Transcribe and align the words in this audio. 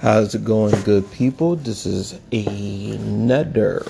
How's 0.00 0.32
it 0.36 0.44
going, 0.44 0.80
good 0.82 1.10
people? 1.10 1.56
This 1.56 1.84
is 1.84 2.20
another 2.30 3.84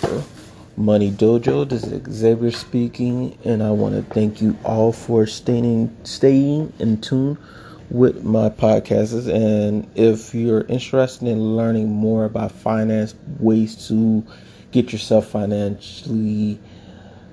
Money 0.75 1.11
Dojo. 1.11 1.69
This 1.69 1.84
is 1.84 2.03
Xavier 2.11 2.50
speaking, 2.50 3.36
and 3.45 3.63
I 3.63 3.73
want 3.73 3.95
to 3.95 4.15
thank 4.15 4.41
you 4.41 4.57
all 4.65 4.91
for 4.91 5.26
staying 5.26 5.94
staying 6.05 6.73
in 6.79 7.02
tune 7.02 7.36
with 7.91 8.25
my 8.25 8.48
podcasts. 8.48 9.30
And 9.30 9.86
if 9.96 10.34
you're 10.34 10.62
interested 10.62 11.29
in 11.29 11.58
learning 11.58 11.90
more 11.90 12.25
about 12.25 12.52
finance, 12.52 13.14
ways 13.38 13.86
to 13.88 14.25
get 14.70 14.93
yourself 14.93 15.27
financially 15.27 16.59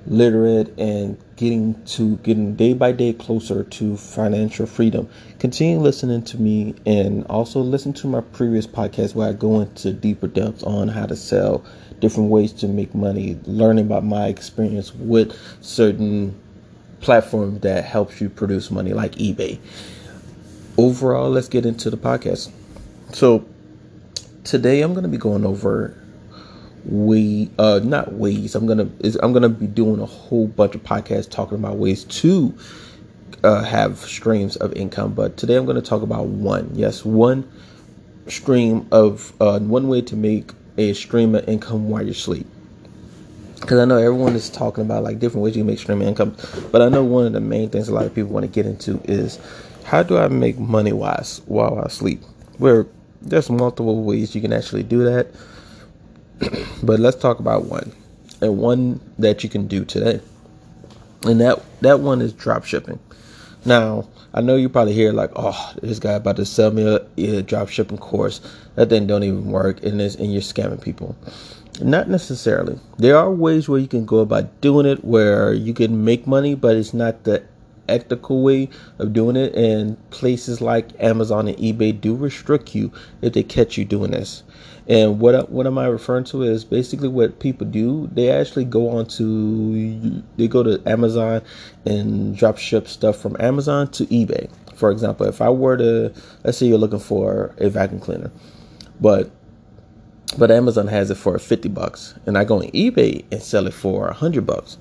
literate 0.05 0.77
and 0.77 1.17
getting 1.35 1.83
to 1.85 2.15
getting 2.17 2.55
day 2.55 2.73
by 2.73 2.91
day 2.91 3.13
closer 3.13 3.63
to 3.63 3.97
financial 3.97 4.65
freedom. 4.65 5.09
Continue 5.39 5.79
listening 5.79 6.23
to 6.23 6.39
me 6.39 6.75
and 6.85 7.25
also 7.25 7.59
listen 7.59 7.93
to 7.93 8.07
my 8.07 8.21
previous 8.21 8.65
podcast 8.65 9.15
where 9.15 9.29
I 9.29 9.33
go 9.33 9.59
into 9.59 9.91
deeper 9.91 10.27
depths 10.27 10.63
on 10.63 10.87
how 10.87 11.05
to 11.05 11.15
sell, 11.15 11.65
different 11.99 12.29
ways 12.29 12.53
to 12.53 12.67
make 12.67 12.95
money, 12.95 13.37
learning 13.43 13.85
about 13.85 14.05
my 14.05 14.27
experience 14.27 14.93
with 14.95 15.37
certain 15.61 16.39
platforms 17.01 17.61
that 17.61 17.83
helps 17.83 18.21
you 18.21 18.29
produce 18.29 18.71
money 18.71 18.93
like 18.93 19.13
eBay. 19.13 19.59
Overall, 20.77 21.29
let's 21.29 21.49
get 21.49 21.65
into 21.65 21.89
the 21.89 21.97
podcast. 21.97 22.51
So 23.13 23.45
today 24.43 24.81
I'm 24.81 24.93
going 24.93 25.03
to 25.03 25.09
be 25.09 25.17
going 25.17 25.45
over 25.45 25.97
way 26.85 27.49
uh 27.57 27.79
not 27.83 28.13
ways. 28.13 28.55
I'm 28.55 28.65
gonna 28.65 28.89
i'm 29.21 29.33
gonna 29.33 29.49
be 29.49 29.67
doing 29.67 29.99
a 29.99 30.05
whole 30.05 30.47
bunch 30.47 30.75
of 30.75 30.83
podcasts 30.83 31.29
talking 31.29 31.57
about 31.57 31.77
ways 31.77 32.03
to 32.03 32.53
uh, 33.43 33.63
have 33.63 33.99
streams 33.99 34.55
of 34.55 34.73
income 34.73 35.13
but 35.13 35.37
today 35.37 35.55
i'm 35.55 35.65
to 35.67 35.81
talk 35.81 36.01
about 36.01 36.25
one. 36.25 36.69
Yes 36.73 37.05
one 37.05 37.49
stream 38.27 38.87
of 38.91 39.33
uh, 39.39 39.59
one 39.59 39.87
way 39.87 40.01
to 40.01 40.15
make 40.15 40.51
a 40.77 40.93
stream 40.93 41.35
of 41.35 41.47
income 41.47 41.89
while 41.89 42.05
you 42.05 42.13
sleep 42.13 42.47
because 43.61 43.79
i 43.79 43.85
know 43.85 43.97
everyone 43.97 44.35
is 44.35 44.49
talking 44.49 44.83
about 44.83 45.03
like 45.03 45.19
different 45.19 45.43
ways 45.43 45.55
you 45.55 45.63
make 45.63 45.77
stream 45.77 46.01
income 46.01 46.35
but 46.71 46.81
i 46.81 46.89
know 46.89 47.03
one 47.03 47.25
of 47.27 47.33
the 47.33 47.39
main 47.39 47.69
things 47.69 47.87
a 47.87 47.93
lot 47.93 48.05
of 48.05 48.13
people 48.15 48.31
want 48.31 48.43
to 48.43 48.51
get 48.51 48.65
into 48.65 48.99
is 49.05 49.39
how 49.85 50.01
do 50.01 50.17
i 50.17 50.27
make 50.27 50.57
money 50.57 50.91
wise 50.91 51.41
while 51.45 51.79
i 51.79 51.87
sleep? 51.87 52.21
Where 52.57 52.87
there's 53.21 53.49
multiple 53.49 54.03
ways 54.03 54.35
you 54.35 54.41
can 54.41 54.51
actually 54.51 54.83
do 54.83 55.03
that 55.03 55.27
but 56.83 56.99
let's 56.99 57.17
talk 57.17 57.39
about 57.39 57.65
one, 57.65 57.91
and 58.41 58.57
one 58.57 58.99
that 59.19 59.43
you 59.43 59.49
can 59.49 59.67
do 59.67 59.85
today, 59.85 60.19
and 61.23 61.39
that 61.41 61.61
that 61.81 61.99
one 61.99 62.21
is 62.21 62.33
drop 62.33 62.65
shipping. 62.65 62.99
Now, 63.63 64.07
I 64.33 64.41
know 64.41 64.55
you 64.55 64.69
probably 64.69 64.93
hear 64.93 65.11
like, 65.11 65.31
"Oh, 65.35 65.73
this 65.81 65.99
guy 65.99 66.13
about 66.13 66.35
to 66.37 66.45
sell 66.45 66.71
me 66.71 66.83
a, 66.83 67.37
a 67.37 67.41
drop 67.41 67.69
shipping 67.69 67.97
course." 67.97 68.41
That 68.75 68.89
thing 68.89 69.07
don't 69.07 69.23
even 69.23 69.45
work, 69.45 69.83
and 69.83 69.99
this 69.99 70.15
and 70.15 70.31
you're 70.31 70.41
scamming 70.41 70.81
people. 70.81 71.15
Not 71.81 72.09
necessarily. 72.09 72.79
There 72.97 73.17
are 73.17 73.29
ways 73.29 73.67
where 73.67 73.79
you 73.79 73.87
can 73.87 74.05
go 74.05 74.19
about 74.19 74.61
doing 74.61 74.85
it 74.85 75.03
where 75.03 75.53
you 75.53 75.73
can 75.73 76.05
make 76.05 76.25
money, 76.25 76.55
but 76.55 76.77
it's 76.77 76.93
not 76.93 77.25
the 77.25 77.43
ethical 77.89 78.41
way 78.41 78.69
of 78.97 79.11
doing 79.11 79.35
it. 79.35 79.53
And 79.55 79.97
places 80.09 80.61
like 80.61 80.89
Amazon 81.03 81.47
and 81.47 81.57
eBay 81.57 81.99
do 81.99 82.15
restrict 82.15 82.75
you 82.75 82.91
if 83.21 83.33
they 83.33 83.43
catch 83.43 83.77
you 83.77 83.83
doing 83.83 84.11
this. 84.11 84.43
And 84.87 85.19
what 85.19 85.49
what 85.49 85.65
am 85.65 85.77
I 85.77 85.87
referring 85.87 86.25
to 86.25 86.43
is 86.43 86.63
basically 86.63 87.07
what 87.07 87.39
people 87.39 87.65
do. 87.65 88.07
They 88.13 88.29
actually 88.29 88.65
go 88.65 88.89
on 88.89 89.07
to 89.07 90.21
they 90.37 90.47
go 90.47 90.61
to 90.61 90.81
Amazon 90.85 91.41
and 91.85 92.37
drop 92.37 92.57
ship 92.57 92.87
stuff 92.87 93.17
from 93.17 93.35
Amazon 93.39 93.89
to 93.91 94.05
eBay. 94.07 94.49
For 94.75 94.91
example, 94.91 95.25
if 95.25 95.41
I 95.41 95.49
were 95.49 95.77
to 95.77 96.13
let's 96.43 96.57
say 96.57 96.67
you're 96.67 96.77
looking 96.77 96.99
for 96.99 97.55
a 97.57 97.69
vacuum 97.69 97.99
cleaner, 97.99 98.31
but 99.01 99.31
but 100.37 100.51
Amazon 100.51 100.87
has 100.87 101.09
it 101.09 101.15
for 101.15 101.37
50 101.39 101.69
bucks 101.69 102.13
and 102.25 102.37
I 102.37 102.43
go 102.43 102.57
on 102.57 102.63
eBay 102.71 103.23
and 103.31 103.41
sell 103.41 103.67
it 103.67 103.73
for 103.73 104.05
100 104.05 104.45
bucks 104.45 104.77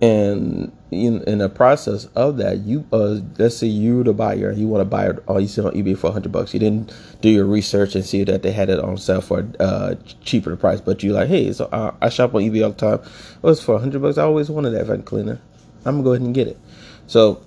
and 0.00 0.72
in, 0.92 1.22
in 1.24 1.38
the 1.38 1.48
process 1.48 2.04
of 2.14 2.36
that 2.36 2.58
you 2.58 2.84
uh 2.92 3.18
let's 3.38 3.56
say 3.56 3.66
you're 3.66 4.04
the 4.04 4.12
buyer 4.12 4.52
you 4.52 4.68
want 4.68 4.80
to 4.80 4.84
buy 4.84 5.08
it 5.08 5.22
or 5.26 5.40
you 5.40 5.48
see 5.48 5.60
on 5.60 5.72
ebay 5.72 5.96
for 5.96 6.08
100 6.08 6.30
bucks. 6.30 6.52
You 6.54 6.60
didn't 6.60 6.92
do 7.20 7.28
your 7.30 7.46
research 7.46 7.94
and 7.94 8.04
see 8.04 8.24
that 8.24 8.42
they 8.42 8.52
had 8.52 8.68
it 8.68 8.78
on 8.78 8.96
sale 8.98 9.20
for 9.20 9.46
uh 9.58 9.94
cheaper 10.22 10.54
price 10.56 10.80
but 10.80 11.02
you 11.02 11.12
like 11.12 11.28
hey 11.28 11.52
so 11.52 11.68
I, 11.72 11.92
I 12.06 12.08
shop 12.08 12.34
on 12.34 12.42
ebay 12.42 12.62
all 12.64 12.70
the 12.70 12.98
time. 12.98 13.10
Oh 13.42 13.50
it's 13.50 13.62
for 13.62 13.72
100 13.72 14.00
bucks. 14.02 14.18
I 14.18 14.24
always 14.24 14.50
wanted 14.50 14.70
that 14.70 14.86
vacuum 14.86 15.02
cleaner. 15.02 15.40
I'm 15.84 15.96
gonna 15.96 16.04
go 16.04 16.12
ahead 16.12 16.26
and 16.26 16.34
get 16.34 16.48
it. 16.48 16.58
So 17.06 17.42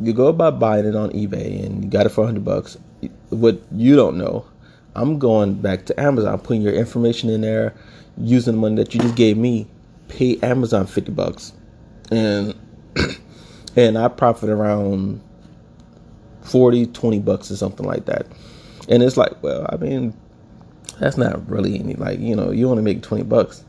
you 0.00 0.12
go 0.12 0.28
about 0.28 0.58
buying 0.58 0.86
it 0.86 0.96
on 0.96 1.10
ebay 1.10 1.64
and 1.64 1.84
you 1.84 1.90
got 1.90 2.06
it 2.06 2.10
for 2.10 2.22
100 2.22 2.44
bucks. 2.44 2.78
What 3.30 3.60
you 3.72 3.96
don't 3.96 4.16
know 4.16 4.46
i'm 4.96 5.18
going 5.18 5.54
back 5.54 5.84
to 5.84 6.00
amazon 6.00 6.38
putting 6.38 6.62
your 6.62 6.72
information 6.72 7.28
in 7.28 7.40
there 7.40 7.74
using 8.16 8.54
the 8.54 8.60
money 8.60 8.76
that 8.76 8.94
you 8.94 9.00
just 9.00 9.16
gave 9.16 9.36
me 9.36 9.66
pay 10.08 10.38
amazon 10.42 10.86
50 10.86 11.12
bucks. 11.12 11.52
And 12.10 12.54
and 13.76 13.98
I 13.98 14.08
profit 14.08 14.50
around 14.50 15.20
40, 16.42 16.86
20 16.86 17.18
bucks 17.20 17.50
or 17.50 17.56
something 17.56 17.86
like 17.86 18.06
that. 18.06 18.26
And 18.88 19.02
it's 19.02 19.16
like, 19.16 19.42
well, 19.42 19.66
I 19.70 19.76
mean, 19.76 20.14
that's 20.98 21.16
not 21.16 21.48
really 21.48 21.78
any 21.78 21.94
like, 21.94 22.20
you 22.20 22.36
know, 22.36 22.50
you 22.50 22.68
want 22.68 22.78
to 22.78 22.82
make 22.82 23.02
20 23.02 23.24
bucks. 23.24 23.64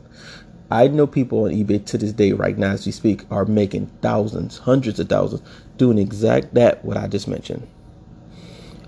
I 0.70 0.88
know 0.88 1.06
people 1.06 1.44
on 1.44 1.52
eBay 1.52 1.84
to 1.86 1.98
this 1.98 2.12
day, 2.12 2.32
right 2.32 2.58
now 2.58 2.72
as 2.72 2.84
we 2.86 2.92
speak, 2.92 3.22
are 3.30 3.44
making 3.44 3.86
thousands, 4.02 4.58
hundreds 4.58 4.98
of 4.98 5.08
thousands, 5.08 5.42
doing 5.76 5.98
exact 5.98 6.54
that 6.54 6.84
what 6.84 6.96
I 6.96 7.06
just 7.06 7.28
mentioned. 7.28 7.66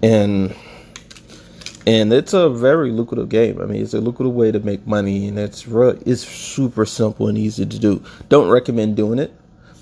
And 0.03 0.55
and 1.87 2.13
it's 2.13 2.35
a 2.35 2.51
very 2.51 2.91
lucrative 2.91 3.29
game. 3.29 3.63
I 3.63 3.65
mean, 3.65 3.83
it's 3.83 3.95
a 3.95 4.01
lucrative 4.01 4.35
way 4.35 4.53
to 4.53 4.61
make 4.61 4.87
money, 4.87 5.29
and 5.29 5.39
it's 5.39 5.67
it's 5.67 6.27
super 6.27 6.85
simple 6.85 7.29
and 7.29 7.39
easy 7.39 7.65
to 7.65 7.79
do. 7.79 8.03
Don't 8.29 8.51
recommend 8.51 8.97
doing 8.97 9.19
it, 9.19 9.33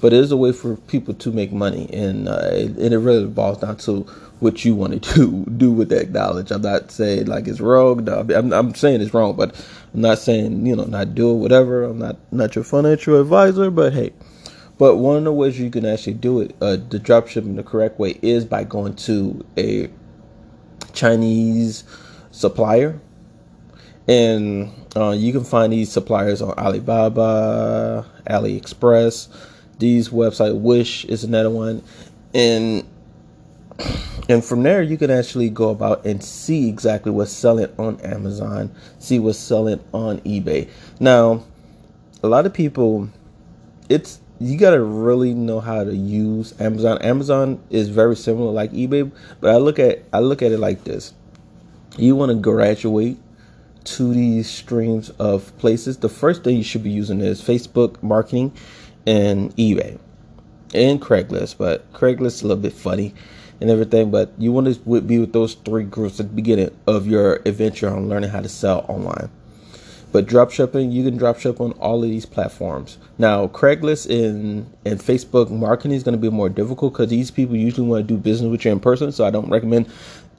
but 0.00 0.12
it 0.12 0.20
is 0.20 0.30
a 0.32 0.36
way 0.36 0.52
for 0.52 0.76
people 0.76 1.14
to 1.14 1.32
make 1.32 1.52
money, 1.52 1.88
and 1.92 2.28
uh, 2.28 2.48
and 2.50 2.78
it 2.78 2.98
really 2.98 3.26
boils 3.26 3.58
down 3.58 3.76
to 3.78 4.02
what 4.40 4.64
you 4.64 4.74
want 4.74 5.02
to 5.02 5.14
do 5.14 5.44
do 5.56 5.72
with 5.72 5.88
that 5.90 6.10
knowledge. 6.10 6.50
I'm 6.50 6.62
not 6.62 6.90
saying 6.90 7.26
like 7.26 7.48
it's 7.48 7.60
wrong. 7.60 8.04
No, 8.04 8.26
I'm, 8.34 8.52
I'm 8.52 8.74
saying 8.74 9.00
it's 9.00 9.14
wrong, 9.14 9.36
but 9.36 9.54
I'm 9.94 10.00
not 10.00 10.18
saying 10.18 10.66
you 10.66 10.76
know 10.76 10.84
not 10.84 11.14
do 11.14 11.32
it, 11.32 11.36
whatever. 11.36 11.84
I'm 11.84 11.98
not 11.98 12.16
not 12.32 12.54
your 12.54 12.64
financial 12.64 13.20
advisor, 13.20 13.70
but 13.70 13.92
hey. 13.92 14.12
But 14.78 14.96
one 14.96 15.16
of 15.16 15.24
the 15.24 15.32
ways 15.32 15.58
you 15.58 15.70
can 15.70 15.86
actually 15.86 16.14
do 16.14 16.40
it, 16.40 16.54
uh, 16.60 16.76
the 16.76 16.98
drop 16.98 17.28
shipping 17.28 17.56
the 17.56 17.62
correct 17.62 17.98
way, 17.98 18.18
is 18.20 18.44
by 18.44 18.64
going 18.64 18.94
to 18.96 19.42
a 19.56 19.88
Chinese 20.92 21.84
supplier. 22.30 23.00
And 24.06 24.70
uh, 24.94 25.10
you 25.10 25.32
can 25.32 25.44
find 25.44 25.72
these 25.72 25.90
suppliers 25.90 26.42
on 26.42 26.52
Alibaba, 26.58 28.06
AliExpress, 28.28 29.28
these 29.78 30.08
website 30.08 30.58
Wish 30.58 31.04
is 31.04 31.24
another 31.24 31.50
one. 31.50 31.82
And 32.34 32.86
and 34.28 34.44
from 34.44 34.62
there 34.62 34.82
you 34.82 34.96
can 34.96 35.10
actually 35.10 35.50
go 35.50 35.70
about 35.70 36.04
and 36.06 36.22
see 36.22 36.68
exactly 36.68 37.12
what's 37.12 37.30
selling 37.30 37.72
on 37.78 38.00
Amazon, 38.00 38.74
see 38.98 39.18
what's 39.18 39.38
selling 39.38 39.82
on 39.92 40.20
eBay. 40.20 40.68
Now, 40.98 41.44
a 42.22 42.28
lot 42.28 42.46
of 42.46 42.54
people 42.54 43.08
it's 43.88 44.20
you 44.38 44.58
got 44.58 44.70
to 44.70 44.82
really 44.82 45.32
know 45.32 45.60
how 45.60 45.84
to 45.84 45.94
use 45.94 46.58
Amazon. 46.60 47.00
Amazon 47.00 47.62
is 47.70 47.88
very 47.88 48.16
similar 48.16 48.52
like 48.52 48.72
eBay, 48.72 49.10
but 49.40 49.54
I 49.54 49.56
look 49.56 49.78
at 49.78 50.02
I 50.12 50.20
look 50.20 50.42
at 50.42 50.52
it 50.52 50.58
like 50.58 50.84
this. 50.84 51.14
You 51.96 52.16
want 52.16 52.30
to 52.30 52.36
graduate 52.36 53.18
to 53.84 54.12
these 54.12 54.50
streams 54.50 55.10
of 55.10 55.56
places. 55.58 55.98
The 55.98 56.08
first 56.08 56.44
thing 56.44 56.56
you 56.56 56.64
should 56.64 56.82
be 56.82 56.90
using 56.90 57.20
is 57.20 57.40
Facebook 57.40 58.02
marketing 58.02 58.52
and 59.06 59.54
eBay 59.56 59.98
and 60.74 61.00
Craigslist, 61.00 61.58
but 61.58 61.90
Craigslist 61.92 62.26
is 62.26 62.42
a 62.42 62.48
little 62.48 62.62
bit 62.62 62.72
funny 62.72 63.14
and 63.60 63.70
everything. 63.70 64.10
But 64.10 64.32
you 64.38 64.52
want 64.52 64.72
to 64.72 65.00
be 65.00 65.18
with 65.18 65.32
those 65.32 65.54
three 65.54 65.84
groups 65.84 66.20
at 66.20 66.28
the 66.28 66.34
beginning 66.34 66.70
of 66.86 67.06
your 67.06 67.36
adventure 67.46 67.88
on 67.88 68.08
learning 68.08 68.30
how 68.30 68.40
to 68.40 68.48
sell 68.48 68.84
online. 68.88 69.30
But 70.16 70.24
drop 70.24 70.50
shipping, 70.50 70.92
you 70.92 71.04
can 71.04 71.18
drop 71.18 71.38
ship 71.38 71.60
on 71.60 71.72
all 71.72 72.02
of 72.02 72.08
these 72.08 72.24
platforms. 72.24 72.96
Now, 73.18 73.48
Craigslist 73.48 74.08
and 74.08 74.64
and 74.86 74.98
Facebook 74.98 75.50
marketing 75.50 75.92
is 75.92 76.02
going 76.02 76.14
to 76.14 76.18
be 76.18 76.30
more 76.30 76.48
difficult 76.48 76.94
because 76.94 77.10
these 77.10 77.30
people 77.30 77.54
usually 77.54 77.86
want 77.86 78.08
to 78.08 78.14
do 78.14 78.18
business 78.18 78.50
with 78.50 78.64
you 78.64 78.72
in 78.72 78.80
person. 78.80 79.12
So 79.12 79.26
I 79.26 79.30
don't 79.30 79.50
recommend 79.50 79.90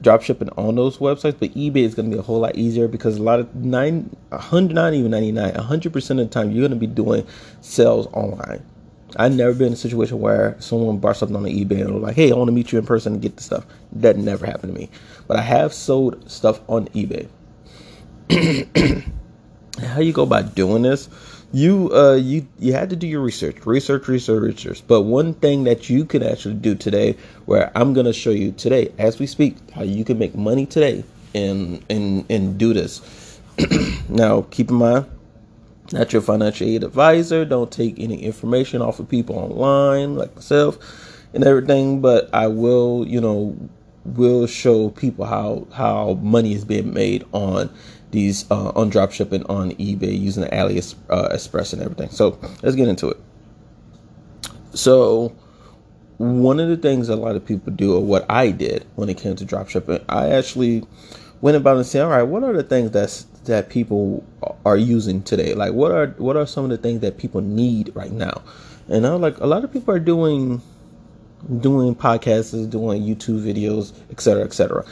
drop 0.02 0.22
shipping 0.22 0.48
on 0.56 0.74
those 0.74 0.98
websites. 0.98 1.36
But 1.38 1.54
eBay 1.54 1.84
is 1.84 1.94
going 1.94 2.10
to 2.10 2.16
be 2.16 2.18
a 2.18 2.24
whole 2.24 2.40
lot 2.40 2.56
easier 2.56 2.88
because 2.88 3.18
a 3.18 3.22
lot 3.22 3.38
of 3.38 3.54
nine, 3.54 4.10
hundred, 4.32 4.74
not 4.74 4.94
even 4.94 5.12
ninety 5.12 5.30
nine, 5.30 5.54
hundred 5.54 5.92
percent 5.92 6.18
of 6.18 6.28
the 6.28 6.34
time 6.34 6.50
you're 6.50 6.66
going 6.66 6.72
to 6.72 6.76
be 6.76 6.92
doing 6.92 7.24
sales 7.60 8.08
online. 8.14 8.66
I've 9.14 9.36
never 9.36 9.54
been 9.54 9.68
in 9.68 9.74
a 9.74 9.76
situation 9.76 10.18
where 10.18 10.56
someone 10.58 10.98
bought 10.98 11.18
something 11.18 11.36
on 11.36 11.44
eBay 11.44 11.82
and 11.82 11.94
was 11.94 12.02
like, 12.02 12.16
"Hey, 12.16 12.32
I 12.32 12.34
want 12.34 12.48
to 12.48 12.52
meet 12.52 12.72
you 12.72 12.80
in 12.80 12.84
person 12.84 13.12
and 13.12 13.22
get 13.22 13.36
the 13.36 13.44
stuff." 13.44 13.64
That 13.92 14.16
never 14.16 14.44
happened 14.44 14.74
to 14.74 14.80
me, 14.80 14.90
but 15.28 15.36
I 15.36 15.42
have 15.42 15.72
sold 15.72 16.28
stuff 16.28 16.62
on 16.68 16.88
eBay. 16.88 17.28
how 19.78 20.00
you 20.00 20.12
go 20.12 20.22
about 20.22 20.54
doing 20.54 20.82
this 20.82 21.08
you 21.52 21.90
uh 21.94 22.14
you 22.14 22.46
you 22.58 22.72
had 22.72 22.90
to 22.90 22.96
do 22.96 23.06
your 23.06 23.20
research 23.20 23.64
research 23.64 24.06
research 24.08 24.42
research 24.42 24.82
but 24.86 25.02
one 25.02 25.32
thing 25.34 25.64
that 25.64 25.88
you 25.88 26.04
can 26.04 26.22
actually 26.22 26.54
do 26.54 26.74
today 26.74 27.16
where 27.46 27.72
i'm 27.74 27.94
going 27.94 28.06
to 28.06 28.12
show 28.12 28.30
you 28.30 28.52
today 28.52 28.92
as 28.98 29.18
we 29.18 29.26
speak 29.26 29.56
how 29.70 29.82
you 29.82 30.04
can 30.04 30.18
make 30.18 30.34
money 30.34 30.66
today 30.66 31.02
and 31.34 31.84
and 31.90 32.24
and 32.30 32.58
do 32.58 32.72
this. 32.72 33.40
now, 34.08 34.42
keep 34.50 34.70
in 34.70 34.76
mind, 34.76 35.06
not 35.92 36.12
your 36.12 36.22
financial 36.22 36.66
aid 36.66 36.84
advisor. 36.84 37.44
Don't 37.44 37.70
take 37.70 37.98
any 37.98 38.22
information 38.22 38.82
off 38.82 38.98
of 39.00 39.08
people 39.08 39.36
online 39.38 40.16
like 40.16 40.34
myself 40.34 40.78
and 41.34 41.44
everything. 41.44 42.00
But 42.00 42.28
I 42.32 42.46
will, 42.46 43.06
you 43.06 43.20
know, 43.20 43.56
will 44.04 44.46
show 44.46 44.90
people 44.90 45.24
how 45.24 45.66
how 45.72 46.14
money 46.22 46.54
is 46.54 46.64
being 46.64 46.92
made 46.92 47.24
on 47.32 47.70
these 48.10 48.50
uh, 48.50 48.70
on 48.70 48.88
drop 48.88 49.12
shipping 49.12 49.44
on 49.46 49.72
eBay 49.72 50.18
using 50.18 50.42
the 50.42 50.50
AliExpress 50.50 51.72
uh, 51.72 51.76
and 51.76 51.82
everything. 51.82 52.10
So 52.10 52.38
let's 52.62 52.76
get 52.76 52.88
into 52.88 53.08
it. 53.08 53.18
So 54.74 55.34
one 56.18 56.60
of 56.60 56.68
the 56.68 56.76
things 56.76 57.08
a 57.08 57.16
lot 57.16 57.36
of 57.36 57.44
people 57.44 57.72
do, 57.72 57.96
or 57.96 58.04
what 58.04 58.26
I 58.30 58.50
did 58.50 58.86
when 58.96 59.08
it 59.08 59.18
came 59.18 59.36
to 59.36 59.44
drop 59.44 59.68
shipping, 59.68 60.04
I 60.08 60.30
actually 60.30 60.84
went 61.40 61.56
about 61.56 61.76
and 61.76 61.86
said, 61.86 62.02
all 62.02 62.10
right, 62.10 62.22
what 62.22 62.42
are 62.42 62.52
the 62.52 62.62
things 62.62 62.90
that's 62.90 63.24
that 63.44 63.70
people 63.70 64.24
are 64.64 64.76
using 64.76 65.22
today? 65.22 65.54
Like 65.54 65.72
what 65.72 65.92
are 65.92 66.08
what 66.18 66.36
are 66.36 66.46
some 66.46 66.64
of 66.64 66.70
the 66.70 66.78
things 66.78 67.00
that 67.00 67.18
people 67.18 67.40
need 67.40 67.94
right 67.94 68.12
now? 68.12 68.42
And 68.88 69.06
I 69.06 69.12
was 69.12 69.20
like, 69.20 69.38
a 69.38 69.46
lot 69.46 69.64
of 69.64 69.72
people 69.72 69.94
are 69.94 70.00
doing 70.00 70.62
doing 71.60 71.94
podcasts, 71.94 72.68
doing 72.68 73.02
YouTube 73.02 73.42
videos, 73.42 73.92
etc., 74.10 74.44
etc. 74.44 74.84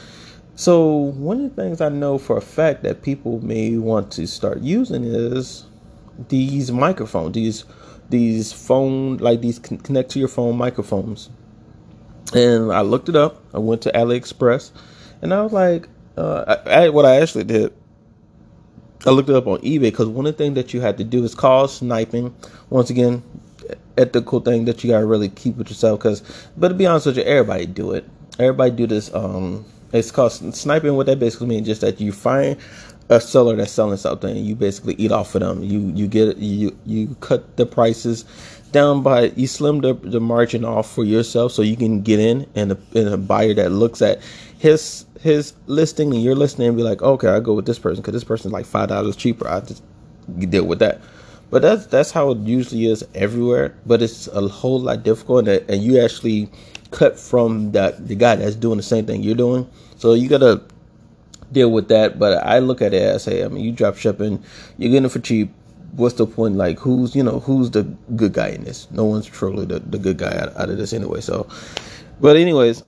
So 0.57 0.87
one 0.87 1.39
of 1.39 1.55
the 1.55 1.61
things 1.61 1.81
I 1.81 1.89
know 1.89 2.17
for 2.17 2.35
a 2.35 2.41
fact 2.41 2.81
that 2.81 3.03
people 3.03 3.39
may 3.45 3.77
want 3.77 4.11
to 4.13 4.25
start 4.25 4.61
using 4.61 5.03
is 5.03 5.65
these 6.29 6.71
microphones, 6.71 7.35
these 7.35 7.63
these 8.09 8.53
phone 8.53 9.17
like 9.17 9.41
these 9.41 9.59
connect 9.59 10.09
to 10.11 10.19
your 10.19 10.27
phone 10.27 10.57
microphones. 10.57 11.29
And 12.33 12.73
I 12.73 12.81
looked 12.81 13.07
it 13.07 13.15
up. 13.15 13.43
I 13.53 13.59
went 13.59 13.83
to 13.83 13.91
AliExpress, 13.91 14.71
and 15.21 15.31
I 15.31 15.43
was 15.43 15.53
like, 15.53 15.89
uh, 16.17 16.57
I, 16.65 16.85
I, 16.85 16.89
what 16.89 17.05
I 17.05 17.21
actually 17.21 17.43
did, 17.43 17.71
I 19.05 19.11
looked 19.11 19.29
it 19.29 19.35
up 19.35 19.45
on 19.45 19.59
eBay 19.59 19.79
because 19.81 20.07
one 20.07 20.25
of 20.25 20.35
the 20.35 20.43
things 20.43 20.55
that 20.55 20.73
you 20.73 20.81
had 20.81 20.97
to 20.97 21.03
do 21.03 21.23
is 21.23 21.35
call 21.35 21.67
sniping. 21.67 22.35
Once 22.71 22.89
again, 22.89 23.21
ethical 23.95 24.39
thing 24.39 24.65
that 24.65 24.83
you 24.83 24.89
gotta 24.89 25.05
really 25.05 25.29
keep 25.29 25.55
with 25.57 25.69
yourself. 25.69 25.99
Because, 25.99 26.23
but 26.57 26.69
to 26.69 26.73
be 26.73 26.87
honest 26.87 27.05
with 27.05 27.17
you, 27.17 27.23
everybody 27.23 27.67
do 27.67 27.91
it. 27.91 28.09
Everybody 28.39 28.71
do 28.71 28.87
this. 28.87 29.13
Um, 29.13 29.63
it's 29.93 30.11
called 30.11 30.31
sniping. 30.31 30.95
What 30.95 31.05
that 31.05 31.19
basically 31.19 31.47
means 31.47 31.67
just 31.67 31.81
that 31.81 31.99
you 32.01 32.11
find 32.11 32.57
a 33.09 33.21
seller 33.21 33.55
that's 33.55 33.71
selling 33.71 33.97
something 33.97 34.35
and 34.35 34.45
you 34.45 34.55
basically 34.55 34.95
eat 34.95 35.11
off 35.11 35.35
of 35.35 35.41
them. 35.41 35.63
You 35.63 35.91
you 35.95 36.07
get 36.07 36.37
you 36.37 36.77
you 36.85 37.15
cut 37.21 37.57
the 37.57 37.65
prices 37.65 38.25
down 38.71 39.01
by 39.01 39.31
you 39.35 39.47
slim 39.47 39.81
the, 39.81 39.93
the 39.93 40.19
margin 40.19 40.65
off 40.65 40.91
for 40.91 41.05
yourself 41.05 41.53
so 41.53 41.61
you 41.61 41.77
can 41.77 42.01
get 42.01 42.19
in 42.19 42.45
and 42.55 42.73
a, 42.73 42.77
and 42.95 43.07
a 43.07 43.17
buyer 43.17 43.53
that 43.53 43.71
looks 43.71 44.01
at 44.01 44.19
his 44.57 45.05
his 45.21 45.53
listing 45.67 46.13
and 46.13 46.21
your 46.21 46.35
listing 46.35 46.67
and 46.67 46.77
be 46.77 46.83
like, 46.83 47.01
okay, 47.01 47.29
I 47.29 47.39
go 47.39 47.53
with 47.53 47.65
this 47.65 47.79
person 47.79 48.01
because 48.01 48.13
this 48.13 48.23
person's 48.23 48.53
like 48.53 48.65
five 48.65 48.89
dollars 48.89 49.15
cheaper. 49.15 49.47
I 49.47 49.61
just 49.61 49.83
deal 50.39 50.65
with 50.65 50.79
that. 50.79 51.01
But 51.49 51.61
that's 51.61 51.85
that's 51.85 52.11
how 52.11 52.31
it 52.31 52.39
usually 52.39 52.87
is 52.87 53.05
everywhere. 53.15 53.73
But 53.85 54.01
it's 54.01 54.27
a 54.27 54.47
whole 54.49 54.81
lot 54.81 55.03
difficult, 55.03 55.47
and, 55.47 55.69
and 55.69 55.81
you 55.81 55.99
actually 56.03 56.49
cut 56.91 57.19
from 57.19 57.71
that 57.73 58.07
the 58.07 58.15
guy 58.15 58.35
that's 58.35 58.55
doing 58.55 58.77
the 58.77 58.83
same 58.83 59.05
thing 59.05 59.23
you're 59.23 59.35
doing. 59.35 59.69
So 59.97 60.13
you 60.13 60.29
gotta 60.29 60.61
deal 61.51 61.71
with 61.71 61.87
that. 61.89 62.19
But 62.19 62.43
I 62.45 62.59
look 62.59 62.81
at 62.81 62.93
it 62.93 63.01
as, 63.01 63.25
hey, 63.25 63.43
I 63.43 63.47
mean, 63.47 63.63
you 63.63 63.71
drop 63.71 63.97
shipping, 63.97 64.43
you're 64.77 64.91
getting 64.91 65.05
it 65.05 65.11
for 65.11 65.19
cheap. 65.19 65.51
What's 65.93 66.15
the 66.15 66.27
point? 66.27 66.55
Like, 66.55 66.79
who's 66.79 67.15
you 67.15 67.23
know 67.23 67.39
who's 67.39 67.71
the 67.71 67.83
good 68.15 68.33
guy 68.33 68.49
in 68.49 68.63
this? 68.63 68.87
No 68.91 69.05
one's 69.05 69.25
truly 69.25 69.65
the, 69.65 69.79
the 69.79 69.97
good 69.97 70.17
guy 70.17 70.37
out, 70.37 70.55
out 70.57 70.69
of 70.69 70.77
this 70.77 70.93
anyway. 70.93 71.21
So, 71.21 71.47
but 72.19 72.35
anyways, 72.35 72.83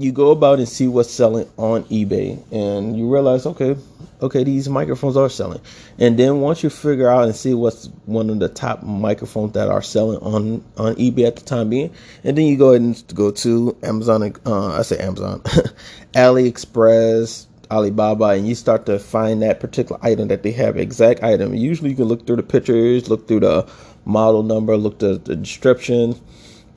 you 0.00 0.12
go 0.12 0.30
about 0.30 0.58
and 0.58 0.66
see 0.66 0.88
what's 0.88 1.10
selling 1.10 1.46
on 1.58 1.84
eBay, 1.84 2.42
and 2.50 2.98
you 2.98 3.12
realize, 3.12 3.44
okay, 3.44 3.76
okay, 4.22 4.42
these 4.42 4.66
microphones 4.66 5.14
are 5.14 5.28
selling. 5.28 5.60
And 5.98 6.18
then 6.18 6.40
once 6.40 6.62
you 6.62 6.70
figure 6.70 7.10
out 7.10 7.24
and 7.24 7.36
see 7.36 7.52
what's 7.52 7.86
one 8.06 8.30
of 8.30 8.38
the 8.38 8.48
top 8.48 8.82
microphones 8.82 9.52
that 9.52 9.68
are 9.68 9.82
selling 9.82 10.18
on 10.20 10.64
on 10.78 10.94
eBay 10.94 11.26
at 11.26 11.36
the 11.36 11.42
time 11.42 11.68
being, 11.68 11.92
and 12.24 12.38
then 12.38 12.46
you 12.46 12.56
go 12.56 12.70
ahead 12.70 12.80
and 12.80 13.04
go 13.14 13.30
to 13.30 13.76
Amazon. 13.82 14.34
Uh, 14.46 14.78
I 14.78 14.82
say 14.82 14.96
Amazon, 14.96 15.40
AliExpress, 16.14 17.46
Alibaba, 17.70 18.24
and 18.30 18.48
you 18.48 18.54
start 18.54 18.86
to 18.86 18.98
find 18.98 19.42
that 19.42 19.60
particular 19.60 20.00
item 20.02 20.28
that 20.28 20.42
they 20.42 20.52
have 20.52 20.78
exact 20.78 21.22
item. 21.22 21.52
Usually, 21.52 21.90
you 21.90 21.96
can 21.96 22.06
look 22.06 22.26
through 22.26 22.36
the 22.36 22.42
pictures, 22.42 23.10
look 23.10 23.28
through 23.28 23.40
the 23.40 23.70
model 24.06 24.42
number, 24.42 24.78
look 24.78 25.02
at 25.02 25.26
the 25.26 25.36
description 25.36 26.18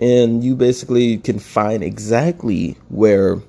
and 0.04 0.44
you 0.44 0.54
basically 0.54 1.18
can 1.18 1.40
find 1.40 1.82
exactly 1.82 2.76
where 2.90 3.42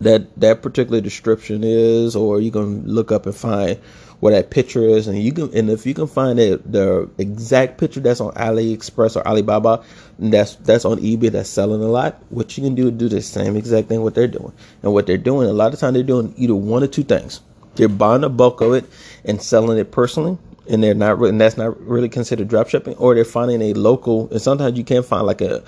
that 0.00 0.34
that 0.40 0.62
particular 0.62 1.02
description 1.02 1.62
is, 1.62 2.16
or 2.16 2.40
you 2.40 2.50
can 2.50 2.86
look 2.86 3.12
up 3.12 3.26
and 3.26 3.36
find 3.36 3.78
where 4.20 4.32
that 4.32 4.48
picture 4.48 4.82
is, 4.82 5.08
and 5.08 5.22
you 5.22 5.30
can 5.30 5.54
and 5.54 5.68
if 5.68 5.84
you 5.84 5.92
can 5.92 6.06
find 6.06 6.40
it, 6.40 6.72
the 6.72 7.10
exact 7.18 7.76
picture 7.76 8.00
that's 8.00 8.20
on 8.20 8.32
AliExpress 8.32 9.14
or 9.14 9.28
Alibaba, 9.28 9.84
that's 10.18 10.54
that's 10.56 10.86
on 10.86 10.98
eBay 11.00 11.30
that's 11.30 11.50
selling 11.50 11.82
a 11.82 11.86
lot. 11.86 12.22
What 12.30 12.56
you 12.56 12.64
can 12.64 12.74
do 12.74 12.88
is 12.88 12.94
do 12.94 13.08
the 13.10 13.20
same 13.20 13.54
exact 13.54 13.88
thing 13.88 14.02
what 14.02 14.14
they're 14.14 14.26
doing, 14.26 14.54
and 14.82 14.94
what 14.94 15.06
they're 15.06 15.18
doing 15.18 15.50
a 15.50 15.52
lot 15.52 15.74
of 15.74 15.80
time 15.80 15.92
they're 15.92 16.02
doing 16.02 16.32
either 16.38 16.54
one 16.54 16.82
or 16.82 16.88
two 16.88 17.04
things. 17.04 17.42
They're 17.74 17.88
buying 17.88 18.24
a 18.24 18.30
bulk 18.30 18.62
of 18.62 18.72
it 18.72 18.86
and 19.26 19.42
selling 19.42 19.76
it 19.76 19.92
personally, 19.92 20.38
and 20.68 20.82
they're 20.82 20.94
not 20.94 21.18
and 21.20 21.40
that's 21.40 21.56
not 21.56 21.80
really 21.80 22.08
considered 22.08 22.48
drop 22.48 22.68
shipping, 22.68 22.94
or 22.96 23.14
they're 23.14 23.24
finding 23.24 23.62
a 23.62 23.72
local, 23.74 24.28
and 24.30 24.40
sometimes 24.40 24.78
you 24.78 24.84
can 24.84 25.02
find 25.02 25.26
like 25.26 25.40
a, 25.40 25.62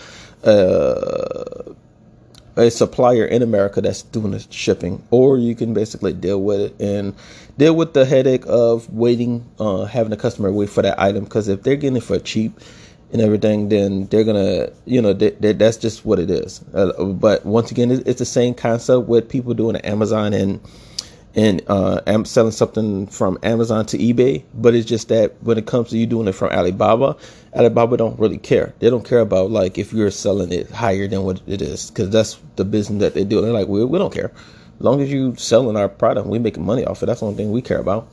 a, 0.44 1.74
a 2.56 2.70
supplier 2.70 3.24
in 3.24 3.42
America 3.42 3.80
that's 3.80 4.02
doing 4.02 4.30
the 4.30 4.44
shipping, 4.50 5.02
or 5.10 5.38
you 5.38 5.54
can 5.54 5.74
basically 5.74 6.12
deal 6.12 6.42
with 6.42 6.60
it 6.60 6.80
and 6.80 7.14
deal 7.58 7.74
with 7.74 7.94
the 7.94 8.04
headache 8.04 8.44
of 8.46 8.88
waiting, 8.92 9.44
uh, 9.58 9.84
having 9.84 10.10
the 10.10 10.16
customer 10.16 10.52
wait 10.52 10.70
for 10.70 10.82
that 10.82 10.98
item, 11.00 11.24
because 11.24 11.48
if 11.48 11.62
they're 11.62 11.76
getting 11.76 11.96
it 11.96 12.02
for 12.02 12.18
cheap 12.18 12.60
and 13.12 13.20
everything, 13.20 13.68
then 13.68 14.06
they're 14.06 14.24
gonna, 14.24 14.70
you 14.86 15.00
know, 15.00 15.12
they, 15.12 15.30
they, 15.30 15.52
that's 15.52 15.76
just 15.76 16.04
what 16.04 16.18
it 16.18 16.30
is. 16.30 16.64
Uh, 16.74 17.04
but 17.04 17.44
once 17.46 17.70
again, 17.70 17.90
it's, 17.90 18.02
it's 18.08 18.18
the 18.18 18.24
same 18.24 18.54
concept 18.54 19.06
with 19.08 19.28
people 19.28 19.54
doing 19.54 19.76
Amazon 19.76 20.32
and 20.32 20.60
and 21.36 21.62
uh, 21.66 22.00
I'm 22.06 22.24
selling 22.24 22.52
something 22.52 23.08
from 23.08 23.38
Amazon 23.42 23.86
to 23.86 23.98
eBay, 23.98 24.44
but 24.54 24.74
it's 24.74 24.86
just 24.86 25.08
that 25.08 25.42
when 25.42 25.58
it 25.58 25.66
comes 25.66 25.90
to 25.90 25.98
you 25.98 26.06
doing 26.06 26.28
it 26.28 26.32
from 26.32 26.52
Alibaba, 26.52 27.16
Alibaba 27.54 27.96
don't 27.96 28.18
really 28.20 28.38
care. 28.38 28.72
They 28.78 28.88
don't 28.88 29.04
care 29.04 29.18
about 29.18 29.50
like 29.50 29.76
if 29.76 29.92
you're 29.92 30.12
selling 30.12 30.52
it 30.52 30.70
higher 30.70 31.08
than 31.08 31.24
what 31.24 31.40
it 31.46 31.60
is, 31.60 31.90
because 31.90 32.10
that's 32.10 32.38
the 32.54 32.64
business 32.64 33.00
that 33.00 33.14
they 33.14 33.24
do. 33.24 33.40
They're 33.40 33.52
like, 33.52 33.66
we, 33.66 33.84
we 33.84 33.98
don't 33.98 34.14
care, 34.14 34.30
as 34.30 34.80
long 34.80 35.00
as 35.00 35.12
you 35.12 35.34
selling 35.34 35.76
our 35.76 35.88
product, 35.88 36.28
we 36.28 36.38
making 36.38 36.64
money 36.64 36.84
off 36.84 37.02
it. 37.02 37.06
That's 37.06 37.20
the 37.20 37.26
only 37.26 37.36
thing 37.36 37.50
we 37.50 37.62
care 37.62 37.80
about. 37.80 38.08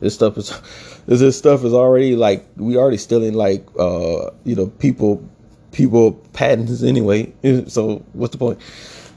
This 0.00 0.14
stuff 0.14 0.36
is, 0.36 0.52
this 1.06 1.38
stuff 1.38 1.64
is 1.64 1.72
already 1.72 2.14
like 2.14 2.46
we 2.56 2.76
already 2.76 2.98
stealing 2.98 3.32
like 3.32 3.66
uh 3.78 4.30
you 4.44 4.54
know 4.54 4.66
people 4.66 5.26
people 5.72 6.12
patents 6.34 6.82
anyway. 6.82 7.32
So 7.68 8.04
what's 8.12 8.36
the 8.36 8.38
point? 8.38 8.60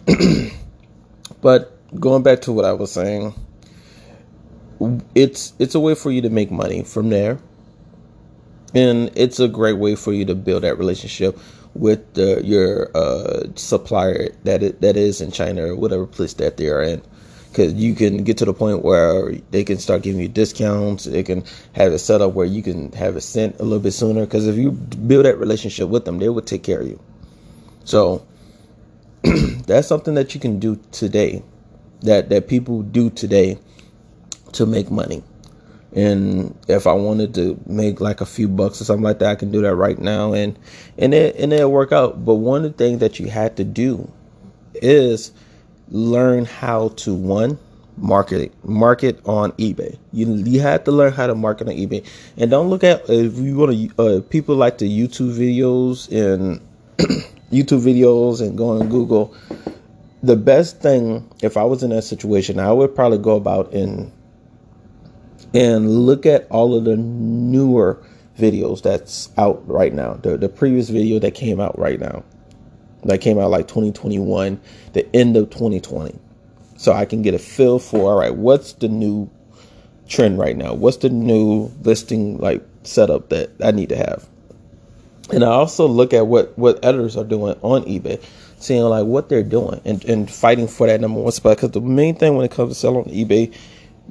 but 1.42 1.76
going 2.00 2.24
back 2.24 2.42
to 2.44 2.54
what 2.54 2.64
I 2.64 2.72
was 2.72 2.92
saying 2.94 3.34
it's 5.16 5.54
it's 5.60 5.76
a 5.76 5.80
way 5.80 5.96
for 5.96 6.12
you 6.12 6.22
to 6.22 6.30
make 6.30 6.52
money 6.52 6.84
from 6.84 7.10
there. 7.10 7.40
And 8.74 9.12
it's 9.16 9.40
a 9.40 9.48
great 9.48 9.78
way 9.78 9.96
for 9.96 10.14
you 10.14 10.26
to 10.26 10.36
build 10.36 10.64
that 10.64 10.78
relationship 10.78 11.38
with 11.74 12.14
the, 12.14 12.42
your 12.46 12.96
uh, 12.96 13.48
supplier 13.56 14.30
that 14.44 14.62
it, 14.64 14.82
that 14.82 14.96
is 14.96 15.22
in 15.22 15.32
China 15.32 15.68
or 15.68 15.76
whatever 15.76 16.06
place 16.06 16.34
that 16.36 16.58
they 16.58 16.70
are 16.70 16.82
in. 16.82 17.02
Because 17.50 17.74
you 17.74 17.96
can 17.96 18.24
get 18.24 18.38
to 18.38 18.46
the 18.46 18.54
point 18.54 18.84
where 18.84 19.34
they 19.50 19.64
can 19.64 19.80
start 19.80 20.04
giving 20.04 20.22
you 20.22 20.28
discounts. 20.28 21.06
They 21.06 21.24
can 21.24 21.44
have 21.74 21.92
it 21.94 22.00
set 22.00 22.22
up 22.22 22.34
where 22.34 22.46
you 22.46 22.62
can 22.62 22.92
have 22.92 23.18
it 23.18 23.22
sent 23.22 23.60
a 23.60 23.64
little 23.64 23.80
bit 23.80 23.92
sooner. 23.94 24.26
Because 24.26 24.48
if 24.48 24.56
you 24.56 24.72
build 24.72 25.26
that 25.26 25.40
relationship 25.40 25.90
with 25.90 26.06
them 26.06 26.20
they 26.20 26.30
will 26.30 26.44
take 26.44 26.64
care 26.64 26.82
of 26.82 26.88
you. 26.88 27.00
So 27.86 28.26
that's 29.66 29.88
something 29.88 30.14
that 30.16 30.36
you 30.36 30.40
can 30.42 30.60
do 30.60 30.80
today 30.92 31.44
that 32.02 32.30
that 32.30 32.48
people 32.48 32.84
do 32.84 33.10
today 33.10 33.58
to 34.54 34.66
make 34.66 34.92
money. 34.92 35.24
And 35.94 36.56
if 36.68 36.86
I 36.86 36.94
wanted 36.94 37.34
to 37.36 37.60
make 37.66 38.00
like 38.00 38.22
a 38.22 38.26
few 38.26 38.48
bucks 38.48 38.80
or 38.80 38.84
something 38.84 39.04
like 39.04 39.20
that, 39.20 39.32
I 39.32 39.36
can 39.36 39.52
do 39.52 39.62
that 39.62 39.76
right 39.76 39.98
now 39.98 40.34
and 40.34 40.58
and 40.98 41.14
it 41.14 41.36
and 41.36 41.52
it'll 41.52 41.72
work 41.72 41.92
out. 41.92 42.24
But 42.24 42.36
one 42.36 42.64
of 42.64 42.78
the 42.78 42.78
things 42.78 43.00
that 43.00 43.20
you 43.20 43.28
had 43.28 43.58
to 43.58 43.64
do 43.64 44.12
is 44.76 45.32
learn 45.90 46.46
how 46.46 46.90
to 46.90 47.16
one 47.16 47.58
market 47.98 48.54
market 48.64 49.20
on 49.26 49.52
eBay. 49.54 49.98
You 50.14 50.36
you 50.36 50.62
have 50.62 50.84
to 50.86 50.92
learn 50.92 51.12
how 51.12 51.28
to 51.28 51.36
market 51.36 51.68
on 51.68 51.74
eBay, 51.74 52.06
and 52.38 52.52
don't 52.52 52.70
look 52.70 52.84
at 52.84 53.10
if 53.10 53.38
you 53.38 53.56
want 53.56 53.72
to. 53.98 54.02
Uh, 54.02 54.22
people 54.22 54.56
like 54.56 54.78
the 54.78 54.90
YouTube 54.90 55.34
videos 55.34 56.10
and 56.12 56.62
YouTube 57.52 57.82
videos 57.82 58.42
and 58.42 58.58
go 58.58 58.80
on 58.80 58.90
Google. 58.90 59.36
The 60.22 60.36
best 60.36 60.82
thing, 60.82 61.30
if 61.42 61.56
I 61.56 61.64
was 61.64 61.82
in 61.82 61.92
that 61.92 62.04
situation, 62.04 62.60
I 62.60 62.74
would 62.74 62.94
probably 62.94 63.20
go 63.20 63.38
about 63.38 63.74
and 63.74 64.12
and 65.54 65.90
look 66.06 66.26
at 66.26 66.48
all 66.50 66.76
of 66.76 66.86
the 66.86 66.98
newer 66.98 68.02
videos 68.38 68.82
that's 68.82 69.30
out 69.38 69.68
right 69.68 69.94
now. 69.94 70.14
The 70.14 70.38
the 70.38 70.50
previous 70.50 70.90
video 70.90 71.20
that 71.20 71.36
came 71.36 71.60
out 71.60 71.78
right 71.78 72.00
now, 72.00 72.24
that 73.04 73.22
came 73.22 73.40
out 73.40 73.52
like 73.52 73.68
2021, 73.68 74.60
the 74.94 75.16
end 75.16 75.38
of 75.38 75.50
2020. 75.50 76.18
so 76.78 76.94
I 76.94 77.06
can 77.06 77.22
get 77.22 77.34
a 77.34 77.40
feel 77.40 77.80
for 77.80 78.12
all 78.14 78.20
right, 78.20 78.34
what's 78.34 78.74
the 78.74 78.88
new 78.88 79.30
trend 80.08 80.40
right 80.40 80.56
now? 80.56 80.74
What's 80.74 80.98
the 80.98 81.10
new 81.10 81.72
listing 81.84 82.38
like 82.38 82.64
setup 82.84 83.30
that 83.30 83.52
I 83.64 83.72
need 83.72 83.90
to 83.90 83.98
have? 83.98 84.28
And 85.32 85.44
I 85.44 85.50
also 85.50 85.88
look 85.88 86.14
at 86.14 86.28
what 86.28 86.58
what 86.58 86.84
editors 86.84 87.18
are 87.18 87.24
doing 87.26 87.56
on 87.62 87.84
eBay, 87.84 88.24
seeing 88.60 88.84
like 88.84 89.06
what 89.06 89.30
they're 89.30 89.44
doing 89.44 89.82
and, 89.86 90.04
and 90.06 90.32
fighting 90.32 90.68
for 90.68 90.88
that 90.88 91.02
number 91.02 91.20
one 91.20 91.32
spot. 91.32 91.58
Because 91.58 91.72
the 91.72 91.82
main 91.82 92.16
thing 92.16 92.36
when 92.36 92.46
it 92.46 92.52
comes 92.52 92.74
to 92.74 92.80
selling 92.80 93.06
on 93.06 93.14
eBay, 93.14 93.54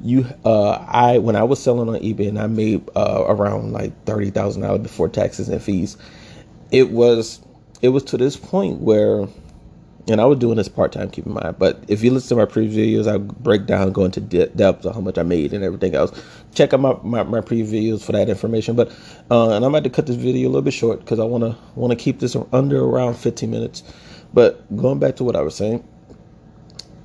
you 0.02 0.26
uh 0.44 0.70
I 0.88 1.18
when 1.18 1.36
I 1.36 1.44
was 1.44 1.62
selling 1.62 1.88
on 1.88 1.96
eBay 2.00 2.28
and 2.28 2.38
I 2.38 2.46
made 2.46 2.88
uh, 2.96 3.24
around 3.28 3.72
like 3.72 4.04
thirty 4.04 4.30
thousand 4.30 4.62
dollars 4.62 4.80
before 4.82 5.08
taxes 5.08 5.48
and 5.48 5.62
fees, 5.62 5.96
it 6.72 6.90
was 6.90 7.40
it 7.82 7.90
was 7.90 8.04
to 8.04 8.16
this 8.18 8.36
point 8.36 8.80
where 8.80 9.26
and 10.08 10.20
I 10.20 10.24
was 10.24 10.38
doing 10.38 10.56
this 10.56 10.68
part 10.68 10.92
time, 10.92 11.10
keep 11.10 11.26
in 11.26 11.34
mind. 11.34 11.58
But 11.58 11.84
if 11.88 12.02
you 12.02 12.10
listen 12.10 12.30
to 12.30 12.44
my 12.44 12.50
previous 12.50 13.06
videos, 13.06 13.12
I 13.12 13.18
break 13.18 13.66
down, 13.66 13.92
go 13.92 14.04
into 14.04 14.20
de- 14.20 14.46
depth 14.48 14.84
of 14.86 14.94
how 14.94 15.00
much 15.00 15.18
I 15.18 15.22
made 15.22 15.52
and 15.52 15.62
everything 15.64 15.94
else. 15.94 16.12
Check 16.54 16.72
out 16.72 16.80
my, 16.80 16.96
my, 17.02 17.22
my 17.24 17.40
previous 17.40 17.70
videos 17.72 18.04
for 18.04 18.12
that 18.12 18.28
information. 18.28 18.76
But 18.76 18.90
uh, 19.30 19.50
and 19.50 19.64
I'm 19.64 19.74
about 19.74 19.84
to 19.84 19.90
cut 19.90 20.06
this 20.06 20.16
video 20.16 20.48
a 20.48 20.50
little 20.50 20.62
bit 20.62 20.72
short 20.74 21.00
because 21.00 21.20
I 21.20 21.24
want 21.24 21.44
to 21.44 21.56
want 21.74 21.92
to 21.92 21.96
keep 21.96 22.20
this 22.20 22.36
under 22.52 22.82
around 22.82 23.14
15 23.14 23.50
minutes. 23.50 23.82
But 24.32 24.64
going 24.76 24.98
back 24.98 25.16
to 25.16 25.24
what 25.24 25.36
I 25.36 25.42
was 25.42 25.54
saying, 25.56 25.86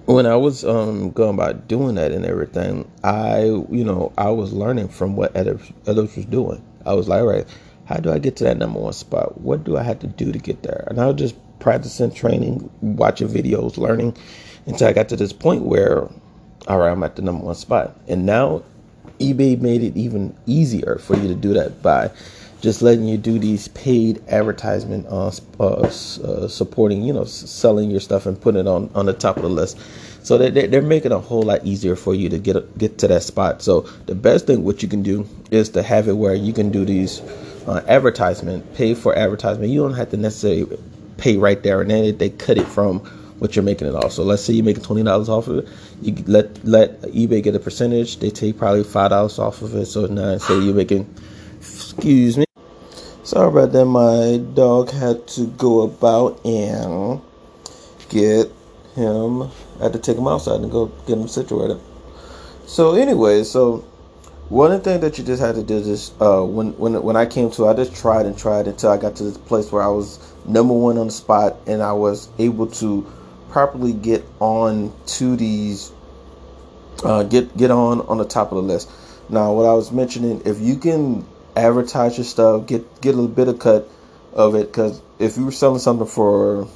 when 0.06 0.26
I 0.26 0.36
was 0.36 0.66
um, 0.66 1.12
going 1.12 1.36
about 1.36 1.68
doing 1.68 1.96
that 1.96 2.12
and 2.12 2.26
everything, 2.26 2.90
I 3.04 3.44
you 3.44 3.84
know 3.84 4.12
I 4.18 4.30
was 4.30 4.54
learning 4.54 4.90
from 4.90 5.16
what 5.16 5.36
others 5.36 5.72
others 5.88 6.16
was 6.16 6.26
doing. 6.26 6.64
I 6.86 6.94
was 6.94 7.08
like, 7.08 7.22
all 7.22 7.28
right, 7.28 7.48
how 7.86 7.98
do 7.98 8.12
I 8.12 8.20
get 8.20 8.36
to 8.38 8.44
that 8.46 8.58
number 8.58 8.80
one 8.80 8.94
spot? 8.94 9.40
What 9.42 9.64
do 9.64 9.78
I 9.78 9.84
have 9.84 10.00
to 10.00 10.08
do 10.08 10.32
to 10.32 10.40
get 10.40 10.64
there? 10.64 10.86
And 10.90 11.00
I 11.00 11.08
was 11.08 11.16
just 11.16 11.36
practicing, 11.60 12.12
training, 12.12 12.70
watching 12.82 13.30
videos, 13.30 13.78
learning 13.78 14.18
until 14.66 14.88
I 14.88 14.94
got 14.94 15.10
to 15.10 15.16
this 15.16 15.34
point 15.34 15.64
where, 15.64 16.10
all 16.68 16.80
right, 16.80 16.92
I'm 16.92 17.04
at 17.04 17.16
the 17.16 17.22
number 17.22 17.46
one 17.46 17.56
spot. 17.56 17.98
And 18.08 18.26
now 18.26 18.64
eBay 19.20 19.60
made 19.60 19.84
it 19.84 19.96
even 19.96 20.36
easier 20.46 20.98
for 21.00 21.16
you 21.16 21.28
to 21.30 21.36
do 21.36 21.54
that 21.54 21.82
by 21.82 22.12
just 22.64 22.82
letting 22.82 23.06
you 23.06 23.18
do 23.18 23.38
these 23.38 23.68
paid 23.68 24.24
advertisement 24.30 25.06
uh, 25.10 25.30
uh, 25.60 25.82
uh, 25.82 26.48
supporting, 26.48 27.04
you 27.04 27.12
know, 27.12 27.26
selling 27.26 27.92
your 27.92 28.00
stuff 28.00 28.26
and 28.26 28.40
putting 28.40 28.62
it 28.62 28.68
on, 28.68 28.90
on 28.96 29.06
the 29.06 29.12
top 29.12 29.36
of 29.36 29.44
the 29.44 29.50
list. 29.50 29.78
So 30.26 30.38
they, 30.38 30.68
they're 30.68 30.82
making 30.82 31.12
a 31.12 31.20
whole 31.20 31.44
lot 31.44 31.66
easier 31.66 31.98
for 31.98 32.16
you 32.16 32.30
to 32.30 32.40
get 32.40 32.78
get 32.78 33.00
to 33.00 33.10
that 33.10 33.24
spot. 33.24 33.62
So 33.62 33.82
the 34.06 34.16
best 34.16 34.48
thing 34.48 34.64
what 34.64 34.82
you 34.82 34.88
can 34.88 35.04
do 35.04 35.28
is 35.52 35.68
to 35.72 35.84
have 35.84 36.08
it 36.08 36.14
where 36.14 36.34
you 36.34 36.54
can 36.54 36.72
do 36.72 36.86
these 36.86 37.20
uh, 37.68 37.84
advertisement, 37.86 38.74
pay 38.76 38.94
for 38.94 39.14
advertisement. 39.14 39.70
You 39.70 39.82
don't 39.82 39.96
have 39.96 40.12
to 40.12 40.18
necessarily 40.18 40.78
pay 41.18 41.36
right 41.36 41.62
there 41.62 41.82
and 41.82 41.92
then 41.92 42.18
they 42.18 42.30
cut 42.30 42.58
it 42.58 42.66
from 42.66 43.00
what 43.40 43.58
you're 43.58 43.64
making 43.64 43.90
it 43.90 43.96
off. 43.96 44.14
So 44.14 44.24
let's 44.24 44.42
say 44.42 44.54
you're 44.54 44.64
making 44.64 44.84
twenty 44.84 45.04
dollars 45.04 45.28
off 45.28 45.50
of 45.50 45.58
it, 45.58 45.68
you 46.02 46.16
let 46.28 46.64
let 46.64 47.02
eBay 47.02 47.44
get 47.44 47.56
a 47.56 47.60
percentage. 47.60 48.20
They 48.20 48.30
take 48.30 48.58
probably 48.58 48.86
five 48.86 49.10
dollars 49.10 49.38
off 49.38 49.62
of 49.62 49.76
it. 49.76 49.88
So 49.88 50.06
now 50.06 50.38
say 50.38 50.58
you're 50.62 50.74
making, 50.74 51.14
excuse 51.60 52.38
me. 52.38 52.46
Sorry 53.24 53.48
about 53.48 53.72
that. 53.72 53.86
My 53.86 54.44
dog 54.54 54.92
had 54.92 55.26
to 55.30 55.48
go 55.48 55.84
about 55.84 56.44
and 56.44 57.22
get 58.10 58.52
him. 58.96 59.44
I 59.44 59.84
had 59.84 59.94
to 59.94 60.00
take 60.00 60.18
him 60.18 60.28
outside 60.28 60.60
and 60.60 60.70
go 60.70 60.88
get 61.08 61.18
him 61.18 61.30
situated. 61.30 61.80
So 62.66 62.96
anyway, 62.96 63.46
so 63.46 63.78
one 64.50 64.80
thing 64.82 65.00
that 65.00 65.18
you 65.18 65.24
just 65.24 65.42
had 65.42 65.56
to 65.56 65.64
do 65.64 65.78
is 65.78 66.12
uh, 66.20 66.44
when 66.44 66.78
when 66.78 67.02
when 67.02 67.16
I 67.16 67.26
came 67.26 67.50
to, 67.52 67.70
I 67.70 67.74
just 67.74 67.96
tried 67.96 68.26
and 68.26 68.38
tried 68.38 68.68
until 68.68 68.90
I 68.90 68.98
got 68.98 69.16
to 69.16 69.24
this 69.24 69.38
place 69.38 69.72
where 69.72 69.84
I 69.84 69.88
was 69.88 70.20
number 70.46 70.74
one 70.74 70.98
on 70.98 71.08
the 71.08 71.14
spot, 71.14 71.56
and 71.66 71.82
I 71.82 71.94
was 71.94 72.28
able 72.40 72.68
to 72.68 73.10
properly 73.52 73.94
get 73.94 74.26
on 74.42 74.94
to 75.06 75.38
these, 75.38 75.94
uh, 77.06 77.24
get 77.24 77.56
get 77.56 77.72
on 77.72 78.02
on 78.02 78.18
the 78.18 78.26
top 78.26 78.52
of 78.52 78.58
the 78.58 78.64
list. 78.64 78.92
Now, 79.30 79.54
what 79.54 79.66
I 79.66 79.74
was 79.74 79.94
mentioning, 79.94 80.42
if 80.46 80.60
you 80.60 80.76
can 80.76 81.26
advertise 81.56 82.18
your 82.18 82.26
stuff, 82.26 82.68
get 82.68 83.02
get 83.02 83.14
a 83.14 83.18
little 83.18 83.28
bit 83.28 83.48
of 83.48 83.60
cut 83.60 83.88
of 84.34 84.56
it, 84.56 84.68
because 84.68 85.02
if 85.20 85.38
you 85.38 85.46
were 85.46 85.52
selling 85.52 85.80
something 85.80 86.08
for, 86.08 86.68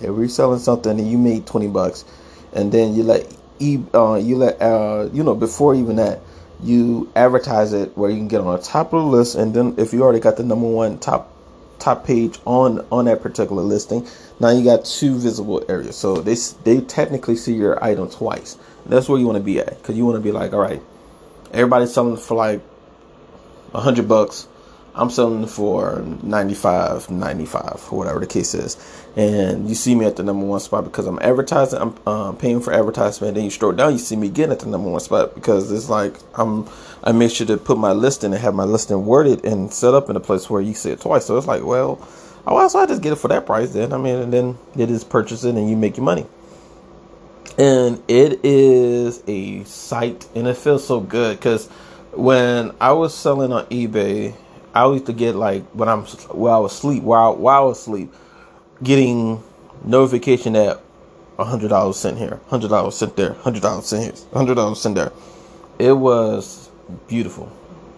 if 0.00 0.08
are 0.08 0.28
selling 0.28 0.58
something 0.58 0.98
and 0.98 1.10
you 1.10 1.18
made 1.18 1.46
twenty 1.46 1.68
bucks, 1.68 2.04
and 2.52 2.72
then 2.72 2.94
you 2.94 3.02
let 3.02 3.32
e 3.58 3.78
uh, 3.94 4.14
you 4.14 4.36
let 4.36 4.60
uh, 4.60 5.08
you 5.12 5.22
know 5.22 5.34
before 5.34 5.74
even 5.74 5.96
that 5.96 6.20
you 6.62 7.10
advertise 7.14 7.72
it 7.72 7.96
where 7.96 8.10
you 8.10 8.16
can 8.16 8.28
get 8.28 8.40
on 8.40 8.56
the 8.56 8.62
top 8.62 8.92
of 8.92 9.02
the 9.02 9.08
list 9.08 9.34
and 9.34 9.52
then 9.52 9.74
if 9.76 9.92
you 9.92 10.02
already 10.02 10.20
got 10.20 10.36
the 10.38 10.42
number 10.42 10.66
one 10.66 10.98
top 10.98 11.30
top 11.78 12.06
page 12.06 12.38
on 12.46 12.84
on 12.90 13.04
that 13.04 13.20
particular 13.20 13.62
listing 13.62 14.06
now 14.40 14.48
you 14.50 14.64
got 14.64 14.84
two 14.84 15.18
visible 15.18 15.64
areas. 15.68 15.96
So 15.96 16.16
they 16.16 16.34
they 16.64 16.80
technically 16.80 17.36
see 17.36 17.54
your 17.54 17.82
item 17.82 18.10
twice. 18.10 18.56
That's 18.86 19.08
where 19.08 19.18
you 19.18 19.26
want 19.26 19.36
to 19.36 19.44
be 19.44 19.58
at 19.58 19.78
because 19.78 19.96
you 19.96 20.06
want 20.06 20.16
to 20.16 20.22
be 20.22 20.32
like 20.32 20.52
all 20.52 20.60
right 20.60 20.82
everybody's 21.52 21.92
selling 21.92 22.16
for 22.16 22.34
like 22.34 22.60
a 23.74 23.80
hundred 23.80 24.08
bucks 24.08 24.48
I'm 24.96 25.10
selling 25.10 25.46
for 25.46 26.02
95, 26.22 27.10
95, 27.10 27.88
or 27.90 27.98
whatever 27.98 28.18
the 28.18 28.26
case 28.26 28.54
is. 28.54 28.78
And 29.14 29.68
you 29.68 29.74
see 29.74 29.94
me 29.94 30.06
at 30.06 30.16
the 30.16 30.22
number 30.22 30.46
one 30.46 30.58
spot 30.58 30.84
because 30.84 31.06
I'm 31.06 31.18
advertising, 31.20 31.78
I'm 31.80 32.08
um, 32.08 32.36
paying 32.38 32.62
for 32.62 32.72
advertisement. 32.72 33.34
Then 33.34 33.44
you 33.44 33.50
scroll 33.50 33.72
down, 33.72 33.92
you 33.92 33.98
see 33.98 34.16
me 34.16 34.28
again 34.28 34.50
at 34.50 34.60
the 34.60 34.66
number 34.66 34.88
one 34.88 35.00
spot 35.00 35.34
because 35.34 35.70
it's 35.70 35.90
like 35.90 36.16
I'm, 36.34 36.66
I 37.04 37.12
make 37.12 37.30
sure 37.30 37.46
to 37.46 37.58
put 37.58 37.76
my 37.76 37.92
listing 37.92 38.32
and 38.32 38.40
have 38.40 38.54
my 38.54 38.64
listing 38.64 39.04
worded 39.04 39.44
and 39.44 39.70
set 39.70 39.92
up 39.92 40.08
in 40.08 40.16
a 40.16 40.20
place 40.20 40.48
where 40.48 40.62
you 40.62 40.72
see 40.72 40.92
it 40.92 41.02
twice. 41.02 41.26
So 41.26 41.36
it's 41.36 41.46
like, 41.46 41.62
well, 41.62 42.00
oh, 42.46 42.68
so 42.68 42.78
I 42.78 42.86
just 42.86 43.02
get 43.02 43.12
it 43.12 43.16
for 43.16 43.28
that 43.28 43.44
price 43.44 43.72
then. 43.74 43.92
I 43.92 43.98
mean, 43.98 44.16
and 44.16 44.32
then 44.32 44.58
it 44.78 44.90
is 44.90 45.04
purchasing 45.04 45.58
and 45.58 45.68
you 45.68 45.76
make 45.76 45.98
your 45.98 46.04
money. 46.04 46.26
And 47.58 48.02
it 48.08 48.40
is 48.44 49.22
a 49.26 49.62
sight 49.64 50.26
and 50.34 50.46
it 50.46 50.56
feels 50.56 50.86
so 50.86 51.00
good 51.00 51.36
because 51.36 51.68
when 52.16 52.72
I 52.80 52.92
was 52.92 53.14
selling 53.14 53.52
on 53.52 53.66
eBay, 53.66 54.34
I 54.74 54.86
used 54.88 55.06
to 55.06 55.12
get 55.12 55.36
like 55.36 55.64
when 55.70 55.88
I'm 55.88 56.04
while 56.04 56.54
I 56.54 56.58
was 56.58 56.72
asleep, 56.74 57.02
while 57.02 57.36
while 57.36 57.62
I 57.62 57.66
was 57.66 57.78
asleep, 57.80 58.12
getting 58.82 59.42
notification 59.84 60.54
that 60.54 60.80
hundred 61.38 61.68
dollars 61.68 61.96
sent 61.98 62.18
here, 62.18 62.40
hundred 62.48 62.68
dollars 62.68 62.96
sent 62.96 63.16
there, 63.16 63.34
hundred 63.34 63.62
dollars 63.62 63.86
sent 63.86 64.04
here, 64.04 64.26
hundred 64.32 64.54
dollars 64.54 64.80
sent 64.80 64.94
there. 64.96 65.12
It 65.78 65.92
was 65.92 66.70
beautiful. 67.08 67.50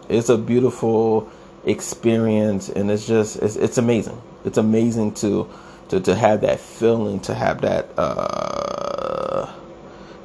It's 0.09 0.29
a 0.29 0.39
beautiful 0.39 1.31
experience, 1.65 2.69
and 2.69 2.91
it's 2.91 3.07
just 3.07 3.37
it's 3.37 3.57
it's 3.57 3.79
amazing. 3.79 4.21
It's 4.45 4.59
amazing 4.59 5.15
to 5.15 5.49
to 5.91 6.01
to 6.01 6.15
have 6.15 6.41
that 6.43 6.61
feeling, 6.61 7.21
to 7.21 7.35
have 7.35 7.61
that 7.63 7.89
uh 7.99 8.68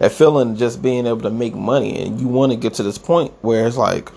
that 0.04 0.12
feeling, 0.12 0.58
just 0.58 0.82
being 0.82 1.08
able 1.08 1.22
to 1.22 1.30
make 1.30 1.56
money, 1.56 2.04
and 2.04 2.20
you 2.20 2.28
want 2.28 2.52
to 2.52 2.58
get 2.58 2.74
to 2.74 2.84
this 2.84 2.98
point 2.98 3.32
where 3.42 3.66
it's 3.66 3.78
like 3.78 4.12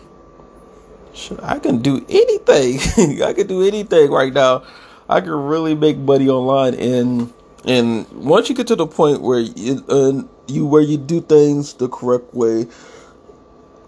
I 1.44 1.60
can 1.60 1.80
do 1.80 2.04
anything. 2.08 3.22
I 3.22 3.32
can 3.32 3.46
do 3.46 3.64
anything 3.64 4.10
right 4.10 4.32
now. 4.32 4.64
I 5.08 5.20
can 5.20 5.30
really 5.30 5.76
make 5.76 5.96
money 5.96 6.28
online, 6.28 6.74
and 6.74 7.32
and 7.64 8.10
once 8.10 8.48
you 8.48 8.56
get 8.56 8.66
to 8.66 8.74
the 8.74 8.88
point 8.88 9.22
where 9.22 9.38
you, 9.38 9.84
uh, 9.88 10.22
you 10.48 10.66
where 10.66 10.82
you 10.82 10.96
do 10.96 11.20
things 11.20 11.74
the 11.74 11.88
correct 11.88 12.34
way, 12.34 12.66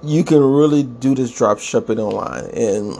you 0.04 0.22
can 0.22 0.40
really 0.40 0.84
do 0.84 1.16
this 1.16 1.36
drop 1.36 1.58
shipping 1.58 1.98
online, 1.98 2.44
and 2.50 2.96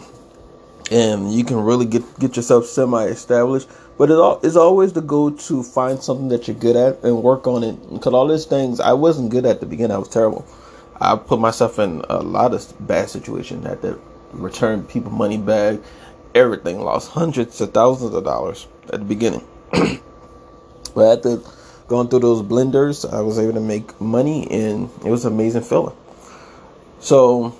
and 0.90 1.32
you 1.32 1.44
can 1.44 1.58
really 1.60 1.86
get 1.86 2.02
get 2.18 2.34
yourself 2.34 2.66
semi 2.66 3.04
established. 3.04 3.68
But 3.98 4.12
it 4.12 4.14
all 4.14 4.38
is 4.44 4.56
always 4.56 4.92
the 4.92 5.00
goal 5.00 5.32
to 5.32 5.62
find 5.64 6.00
something 6.00 6.28
that 6.28 6.46
you're 6.46 6.56
good 6.56 6.76
at 6.76 7.02
and 7.02 7.20
work 7.20 7.48
on 7.48 7.64
it. 7.64 7.92
Because 7.92 8.14
all 8.14 8.28
these 8.28 8.46
things 8.46 8.78
I 8.78 8.92
wasn't 8.92 9.30
good 9.30 9.44
at 9.44 9.58
the 9.58 9.66
beginning. 9.66 9.96
I 9.96 9.98
was 9.98 10.08
terrible. 10.08 10.46
I 11.00 11.16
put 11.16 11.40
myself 11.40 11.80
in 11.80 12.02
a 12.08 12.22
lot 12.22 12.54
of 12.54 12.72
bad 12.86 13.10
situations 13.10 13.66
at 13.66 13.82
that 13.82 13.98
return 14.32 14.84
people 14.84 15.10
money 15.10 15.36
back, 15.36 15.80
everything. 16.34 16.80
Lost 16.80 17.10
hundreds 17.10 17.60
of 17.60 17.74
thousands 17.74 18.14
of 18.14 18.22
dollars 18.22 18.68
at 18.92 19.00
the 19.00 19.04
beginning. 19.04 19.44
but 20.94 21.18
after 21.18 21.40
going 21.88 22.08
through 22.08 22.20
those 22.20 22.42
blenders, 22.42 23.10
I 23.12 23.20
was 23.20 23.38
able 23.38 23.54
to 23.54 23.60
make 23.60 24.00
money 24.00 24.48
and 24.48 24.90
it 25.04 25.10
was 25.10 25.24
an 25.24 25.32
amazing 25.32 25.62
feeling. 25.62 25.96
So 27.00 27.56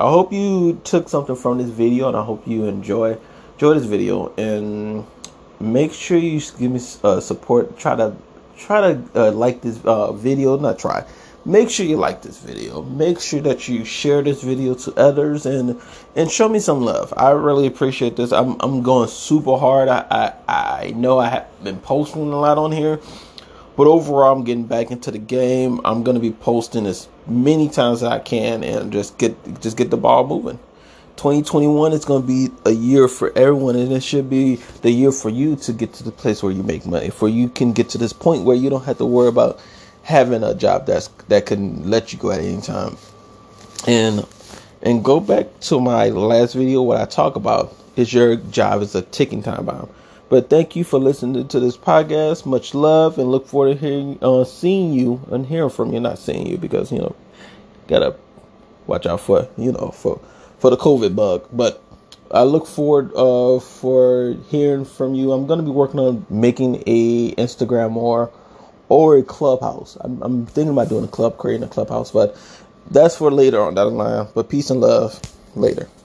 I 0.00 0.08
hope 0.08 0.32
you 0.32 0.80
took 0.84 1.10
something 1.10 1.36
from 1.36 1.58
this 1.58 1.68
video 1.68 2.08
and 2.08 2.16
I 2.16 2.24
hope 2.24 2.46
you 2.46 2.64
enjoy 2.64 3.18
enjoy 3.54 3.74
this 3.74 3.86
video 3.86 4.32
and 4.36 5.04
make 5.60 5.92
sure 5.92 6.18
you 6.18 6.40
give 6.58 6.70
me 6.70 6.80
uh, 7.02 7.20
support. 7.20 7.78
Try 7.78 7.96
to 7.96 8.14
try 8.56 8.80
to 8.80 9.02
uh, 9.14 9.32
like 9.32 9.60
this 9.62 9.80
uh, 9.84 10.12
video, 10.12 10.58
not 10.58 10.78
try. 10.78 11.04
Make 11.44 11.70
sure 11.70 11.86
you 11.86 11.96
like 11.96 12.20
this 12.22 12.38
video. 12.40 12.82
Make 12.82 13.20
sure 13.20 13.40
that 13.40 13.68
you 13.68 13.84
share 13.84 14.22
this 14.22 14.42
video 14.42 14.74
to 14.74 14.94
others 14.96 15.46
and 15.46 15.80
and 16.16 16.30
show 16.30 16.48
me 16.48 16.58
some 16.58 16.82
love. 16.82 17.14
I 17.16 17.30
really 17.30 17.66
appreciate 17.66 18.16
this. 18.16 18.32
I'm, 18.32 18.56
I'm 18.60 18.82
going 18.82 19.08
super 19.08 19.56
hard. 19.56 19.88
I, 19.88 20.04
I 20.10 20.32
i 20.48 20.90
know 20.90 21.18
i 21.18 21.28
have 21.28 21.46
been 21.64 21.78
posting 21.78 22.32
a 22.32 22.38
lot 22.38 22.58
on 22.58 22.72
here 22.72 23.00
but 23.76 23.86
overall 23.86 24.36
i'm 24.36 24.44
getting 24.44 24.64
back 24.64 24.90
into 24.90 25.10
the 25.10 25.18
game. 25.18 25.80
I'm 25.84 26.02
going 26.02 26.16
to 26.16 26.20
be 26.20 26.32
posting 26.32 26.86
as 26.86 27.08
many 27.26 27.68
times 27.68 28.02
as 28.02 28.10
i 28.10 28.18
can 28.18 28.64
and 28.64 28.92
just 28.92 29.16
get 29.18 29.60
just 29.60 29.76
get 29.76 29.90
the 29.90 29.96
ball 29.96 30.26
moving 30.26 30.58
2021 31.18 31.92
is 31.92 32.04
going 32.04 32.22
to 32.22 32.26
be 32.26 32.50
a 32.64 32.72
year 32.72 33.08
for 33.08 33.36
everyone 33.36 33.76
and 33.76 33.92
it 33.92 34.02
should 34.02 34.30
be 34.30 34.56
the 34.82 34.90
year 34.90 35.12
for 35.12 35.28
you 35.28 35.56
to 35.56 35.72
get 35.72 35.92
to 35.92 36.02
the 36.02 36.12
place 36.12 36.42
where 36.42 36.52
you 36.52 36.62
make 36.62 36.86
money 36.86 37.10
for 37.10 37.28
you 37.28 37.48
can 37.48 37.72
get 37.72 37.90
to 37.90 37.98
this 37.98 38.12
point 38.12 38.44
where 38.44 38.56
you 38.56 38.70
don't 38.70 38.84
have 38.84 38.98
to 38.98 39.04
worry 39.04 39.28
about 39.28 39.60
having 40.08 40.42
a 40.42 40.54
job 40.54 40.86
that's 40.86 41.08
that 41.28 41.44
can 41.44 41.88
let 41.88 42.14
you 42.14 42.18
go 42.18 42.30
at 42.30 42.40
any 42.40 42.62
time. 42.62 42.96
And 43.86 44.26
and 44.80 45.04
go 45.04 45.20
back 45.20 45.60
to 45.60 45.80
my 45.80 46.08
last 46.08 46.54
video. 46.54 46.82
What 46.82 46.98
I 46.98 47.04
talk 47.04 47.36
about 47.36 47.76
is 47.94 48.12
your 48.12 48.36
job 48.36 48.80
is 48.80 48.94
a 48.94 49.02
ticking 49.02 49.42
time 49.42 49.66
bomb. 49.66 49.90
But 50.30 50.48
thank 50.48 50.76
you 50.76 50.84
for 50.84 50.98
listening 50.98 51.46
to 51.48 51.60
this 51.60 51.76
podcast. 51.76 52.46
Much 52.46 52.74
love, 52.74 53.18
and 53.18 53.30
look 53.30 53.46
forward 53.46 53.74
to 53.74 53.78
hearing, 53.78 54.18
uh, 54.22 54.44
seeing 54.44 54.94
you 54.94 55.20
and 55.30 55.44
hearing 55.44 55.70
from 55.70 55.92
you. 55.92 56.00
Not 56.00 56.18
seeing 56.18 56.46
you 56.46 56.56
because 56.56 56.90
you 56.90 56.98
know, 56.98 57.14
gotta 57.86 58.16
watch 58.86 59.04
out 59.04 59.20
for 59.20 59.46
you 59.58 59.72
know 59.72 59.90
for 59.90 60.18
for 60.58 60.70
the 60.70 60.76
COVID 60.76 61.16
bug. 61.16 61.48
But 61.52 61.82
I 62.30 62.44
look 62.44 62.66
forward 62.66 63.12
uh, 63.14 63.60
for 63.60 64.36
hearing 64.50 64.84
from 64.84 65.14
you. 65.14 65.32
I'm 65.32 65.46
gonna 65.46 65.62
be 65.62 65.70
working 65.70 66.00
on 66.00 66.26
making 66.30 66.82
a 66.86 67.32
Instagram 67.36 67.96
or 67.96 68.30
or 68.88 69.18
a 69.18 69.22
clubhouse. 69.22 69.96
I'm, 70.00 70.22
I'm 70.22 70.46
thinking 70.46 70.72
about 70.72 70.88
doing 70.90 71.04
a 71.04 71.08
club, 71.08 71.38
creating 71.38 71.64
a 71.64 71.68
clubhouse, 71.68 72.10
but 72.12 72.36
that's 72.90 73.16
for 73.16 73.30
later 73.32 73.60
on 73.62 73.74
down 73.74 73.88
the 73.92 73.94
line. 73.98 74.28
But 74.34 74.48
peace 74.50 74.70
and 74.70 74.80
love 74.80 75.20
later. 75.56 75.88